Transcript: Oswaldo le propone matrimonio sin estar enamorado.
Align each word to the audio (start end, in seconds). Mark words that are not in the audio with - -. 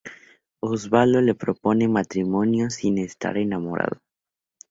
Oswaldo 0.67 1.21
le 1.25 1.35
propone 1.43 1.87
matrimonio 1.97 2.71
sin 2.79 2.97
estar 3.05 3.37
enamorado. 3.45 4.01